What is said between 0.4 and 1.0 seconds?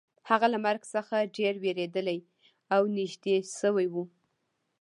له مرګ